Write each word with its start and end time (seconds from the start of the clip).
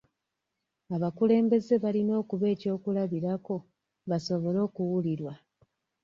Abakulembeze 0.95 1.73
balina 1.83 2.13
okuba 2.21 2.45
eky'okulabirako 2.53 3.55
basobole 4.09 4.59
okuwulirwa. 4.67 5.33